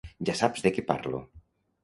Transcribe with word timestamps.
Ja 0.29 0.35
saps 0.39 0.63
de 0.67 0.71
què 0.77 0.85
parlo. 0.89 1.21